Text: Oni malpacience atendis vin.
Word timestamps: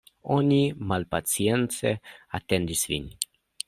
Oni 0.35 0.57
malpacience 0.93 1.95
atendis 2.43 2.87
vin. 2.93 3.11